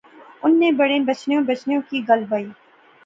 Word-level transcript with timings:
انیں 0.43 0.71
بڑے 0.79 0.97
بچنیاں 1.07 1.41
بچنیاں 1.49 1.81
کی 1.89 2.01
گل 2.09 2.23
بائی 2.29 2.47